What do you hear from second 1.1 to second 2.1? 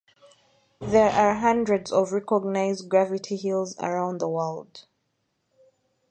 are hundreds